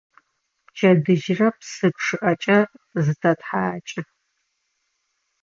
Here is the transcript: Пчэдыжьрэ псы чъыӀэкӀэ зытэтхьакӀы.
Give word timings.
Пчэдыжьрэ 0.65 1.49
псы 1.57 1.87
чъыӀэкӀэ 2.03 2.59
зытэтхьакӀы. 3.03 4.01